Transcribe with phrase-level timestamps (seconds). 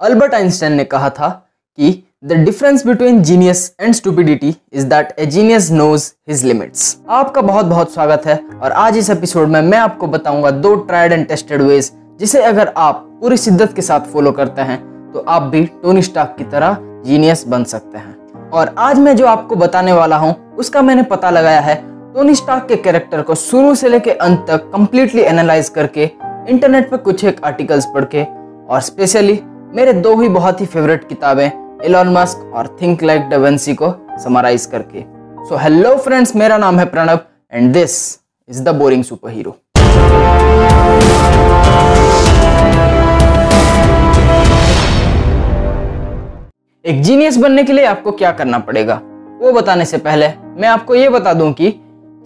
[0.00, 1.28] Albert Einstein ने कहा था
[1.76, 7.40] कि the difference between genius and stupidity is that a genius knows his limits आपका
[7.40, 11.26] बहुत बहुत स्वागत है और आज इस एपिसोड में मैं आपको बताऊँगा दो ट्राइड एंड
[11.26, 15.64] टेस्टेड वेज जिसे अगर आप पूरी शिद्दत के साथ फॉलो करते हैं तो आप भी
[15.64, 20.16] टोनी स्टाक की तरह जीनियस बन सकते हैं। और आज मैं जो आपको बताने वाला
[20.16, 21.74] हूँ, उसका मैंने पता लगाया है
[22.14, 26.10] टोनी स्टाक के कैरेक्टर को शुरू से लेकर अंत तक कंप्लीटली एनालाइज करके
[26.48, 28.24] इंटरनेट पर कुछ एक आर्टिकल्स पढ़ के
[28.68, 29.40] और स्पेशली
[29.74, 34.66] मेरे दो ही बहुत ही फेवरेट किताबें एलॉन मस्क और थिंक लाइक डेवेंसी को समराइज
[34.66, 35.00] करके।
[35.44, 37.18] सो हेलो फ्रेंड्स मेरा नाम है Pranav
[37.52, 39.50] and this is the boring super hero
[46.84, 49.00] एक जीनियस बनने के लिए आपको क्या करना पड़ेगा?
[49.40, 51.70] वो बताने से पहले मैं आपको ये बता दूँ कि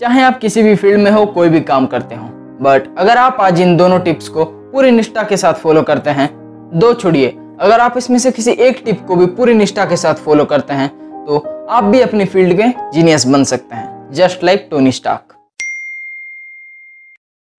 [0.00, 2.28] चाहे आप किसी भी फ़ील्ड में हो, कोई भी काम करते हो
[2.60, 6.41] बट अगर आप आज इन दोनों टिप्स को पूरी निष्ठा के साथ फॉलो करते हैं
[6.74, 7.28] दो छोड़िए।
[7.60, 10.74] अगर आप इसमें से किसी एक टिप को भी पूरी निष्ठा के साथ फॉलो करते
[10.74, 10.88] हैं
[11.26, 11.38] तो
[11.70, 15.34] आप भी अपनी फ़ील्ड के जीनियस बन सकते हैं। जस्ट लाइक टोनी स्टाक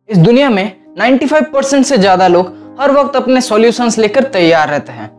[0.09, 4.91] इस दुनिया में 95 परसेंट से ज़्यादा लोग हर वक्त अपने सॉल्यूशंस लेकर तैयार रहते
[4.91, 5.09] हैं।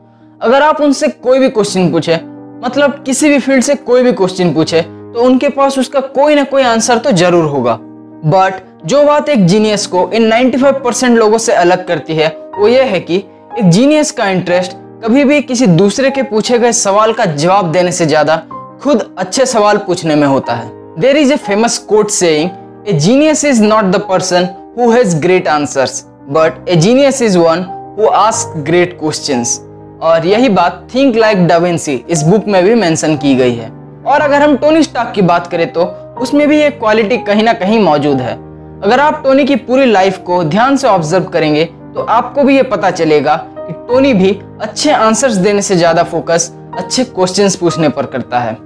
[0.41, 2.17] अगर आप उनसे कोई भी क्वेश्चन पूछे
[2.64, 6.45] मतलब किसी भी फ़ील्ड से कोई भी क्वेश्चन पूछे तो उनके पास उसका कोई ना
[6.45, 7.79] कोई आंसर तो ज़रूर होगा।
[8.27, 12.69] बट जो बात एक जीनियस को इन 95 परसेंट लोगों से अलग करती है, वो
[12.69, 13.19] ये है कि
[13.58, 17.91] एक जीनियस का इंटरेस्ट कभी भी किसी दूसरे के पूछे गए सवाल का जवाब देने
[17.92, 18.36] से ज़्यादा
[18.83, 23.62] खुद अच्छे सवाल पूछने में होता है। There is a famous quote a genius is
[23.62, 27.62] not the person who has great answers but a genius is one
[27.98, 29.58] who ask great questions
[30.02, 33.70] और यही बात थिंक लाइक डाविंसी इस बुक में भी मेंशन की गई है।
[34.06, 35.84] और अगर हम टोनी स्टॉक की बात करें तो
[36.22, 38.34] उसमें भी एक क्वालिटी कहीं ना कहीं मौजूद है।
[38.80, 42.62] अगर आप टोनी की पूरी लाइफ को ध्यान से ऑब्ज़र्व करेंगे तो आपको भी ये
[42.64, 44.31] पता चलेगा कि टोनी भी
[44.62, 48.56] अच्छे आंसर्स देने से ज़्यादा फोकस अच्छे क्वेश्चंस पूछने पर करता है।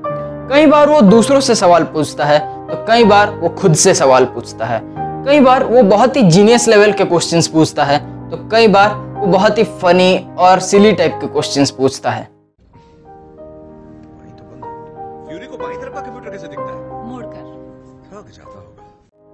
[0.50, 4.24] कई बार वो दूसरों से सवाल पूछता है तो कई बार वो खुद से सवाल
[4.26, 4.80] पूछता है।
[5.24, 7.98] कई बार वो बहुत ही जीनियस लेवल के क्वेश्चंस पूछता है
[8.30, 12.24] तो कई बार वो बहुत ही फनी और सिली टाइप के क्वेश्चंस पूछता है।
[15.28, 16.78] फ्यूरी को बाई तरफ़ का कंप्यूटर कैसे दिखता है?
[17.04, 17.42] मोड़कर।
[18.06, 18.77] थक जाता होगा।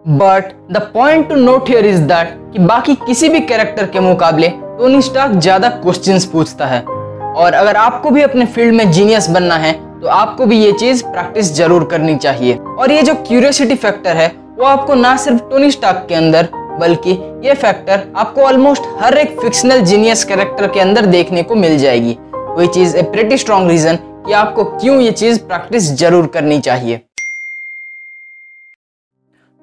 [0.04, 4.48] But the point to note here is that कि बाकी किसी भी कैरेक्टर के मुकाबले
[4.48, 9.56] टोनी स्टार्क ज़्यादा क्वेश्चंस पूछता है। और अगर आपको भी अपने फ़ील्ड में जीनियस बनना
[9.56, 14.16] है तो आपको भी ये चीज़ प्रैक्टिस ज़रूर करनी चाहिए। और ये जो क्यूरियोसिटी फैक्टर
[14.16, 14.28] है,
[14.58, 16.48] वो आपको ना सिर्फ़ टोनी स्टार्क के अंदर,
[16.80, 17.10] बल्कि
[17.44, 22.16] ये फैक्टर आपको ऑलमोस्ट हर एक फिक्शनल जीनियस कैरेक्टर के अंदर देखने को मिल जाएगी।
[22.58, 27.00] Which is a pretty strong reason कि आपको क्यों ये चीज़ प्रैक्टिस ज़रूर करनी चाहिए।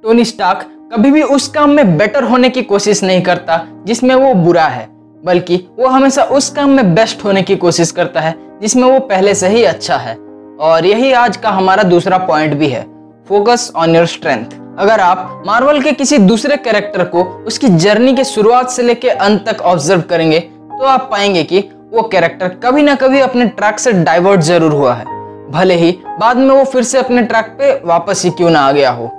[0.04, 0.62] टोनी स्टार्क
[0.94, 4.88] कभी भी उस काम में बेटर होने की कोशिश नहीं करता, जिसमें वो बुरा है,
[5.24, 9.36] बल्कि वो हमेशा उस काम में बेस्ट होने की कोशिश करता है, जिसमें वो पहले
[9.36, 10.16] से ही अच्छा है।
[10.62, 12.82] और यही आज का हमारा दूसरा पॉइंट भी है
[13.30, 18.24] फोकस ऑन योर स्ट्रेंथ अगर आप मार्वल के किसी दूसरे कैरेक्टर को उसकी जर्नी के
[18.24, 21.60] शुरुआत से लेकर अंत तक ऑब्ज़र्व करेंगे तो आप पाएँगे कि
[21.92, 25.06] वो कैरेक्टर कभी ना कभी अपने ट्रैक से डाइवर्ट ज़रूर हुआ है।
[25.52, 28.72] भले ही बाद में वो फिर से अपने ट्रैक पे वापस ही क्यों ना आ
[28.72, 29.12] गया हो।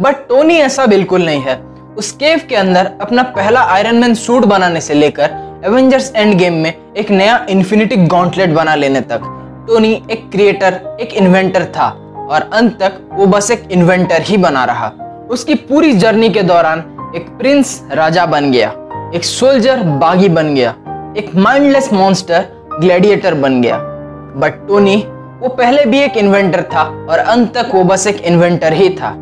[0.00, 1.56] बट टोनी ऐसा बिल्कुल नहीं है।
[1.98, 5.30] उस केव के अंदर अपना पहला आयरन मैन सूट बनाने से लेकर
[5.66, 9.20] एवेंजर्स एंड गेम में एक नया इन्फिनिटी गॉन्टलेट बना लेने तक
[9.68, 11.88] टोनी एक क्रिएटर एक इन्वेंटर था
[12.30, 14.92] और अंत तक वो बस एक इन्वेंटर ही बना रहा।
[15.30, 16.84] उसकी पूरी जर्नी के दौरान
[17.16, 18.72] एक प्रिंस राजा बन गया,
[19.14, 20.74] एक सोल्जर बागी बन गया,
[21.18, 22.46] एक माइंडलेस मॉन्स्टर
[22.80, 23.78] ग्लैडिएटर बन गया।
[24.36, 24.96] बट टोनी
[25.40, 29.16] वो पहले भी एक इन्वेंटर था और अंत तक वो बस एक इन्वेंटर ही था।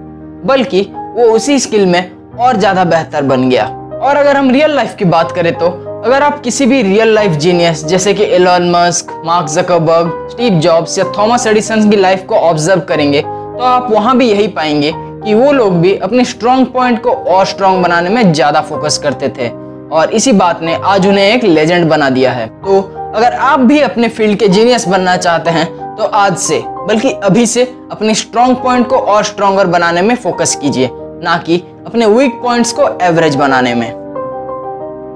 [0.46, 0.80] बल्कि
[1.14, 3.66] वो उसी स्किल में और ज़्यादा बेहतर बन गया।
[3.98, 5.66] और अगर हम रियल लाइफ की बात करें तो
[5.98, 10.98] अगर आप किसी भी रियल लाइफ जीनियस जैसे कि Elon Musk Mark Zuckerberg Steve Jobs
[10.98, 15.34] या थॉमस एडिसन की लाइफ को ऑब्ज़र्व करेंगे तो आप वहाँ भी यही पाएँगे कि
[15.34, 19.48] वो लोग भी अपने स्ट्रॉन्ग पॉइंट को और स्ट्रॉन्ग बनाने में ज़्यादा फोकस करते थे।
[19.90, 22.80] और इसी बात ने आज उन्हें एक लेजेंड बना दिया है। तो
[23.14, 25.66] अगर आप भी अपने फ़ील्ड के जीनियस बनना चाहते हैं
[25.98, 27.62] तो आज से, बल्कि अभी से,
[27.92, 31.56] अपने स्ट्रॉन्ग पॉइंट को और स्ट्रॉन्गर बनाने में फोकस कीजिए, ना कि
[31.86, 33.90] अपने वीक पॉइंट्स को एवरेज बनाने में।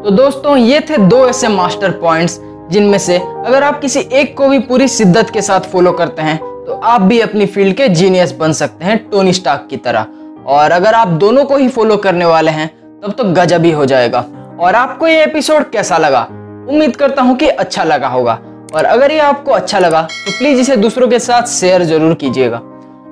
[0.04, 2.38] तो दोस्तों, ये थे दो ऐसे मास्टर पॉइंट्स
[2.70, 6.36] जिनमें से अगर आप किसी एक को भी पूरी शिद्दत के साथ फॉलो करते हैं
[6.38, 10.06] तो आप भी अपनी फ़ील्ड के जीनियस बन सकते हैं टोनी स्टाक की तरह।
[10.46, 12.68] और अगर आप दोनों को ही फॉलो करने वाले हैं,
[13.02, 14.24] तब तो गजब ही हो जाएगा।
[14.60, 16.22] और आपको ये एपिसोड कैसा लगा?
[16.70, 18.38] उम्मीद करता हूँ कि अच्छा लगा होगा।
[18.74, 22.58] और अगर ये आपको अच्छा लगा तो प्लीज़ इसे दूसरों के साथ शेयर ज़रूर कीजिएगा।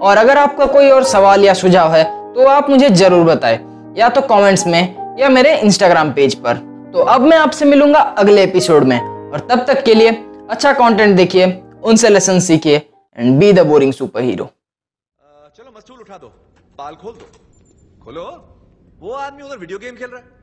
[0.01, 2.05] और अगर आपका कोई और सवाल या सुझाव है
[2.35, 3.59] तो आप मुझे ज़रूर बताएँ,
[3.99, 6.57] या तो कमेंट्स में, या मेरे इंस्टाग्राम पेज पर।
[6.93, 10.11] तो अब मैं आपसे मिलूँगा अगले एपिसोड में, और तब तक के लिए
[10.51, 11.47] अच्छा कंटेंट देखिए,
[11.83, 12.77] उनसे लेसन सीखिए
[13.17, 13.93] and be the boring
[14.23, 14.49] superhero
[15.51, 16.33] चलो मस्तूल उठा दो
[16.79, 18.23] पाल खोल दो। खोलो?
[19.01, 20.39] वो आदमी उधर वीडियो गेम खेल रहा है।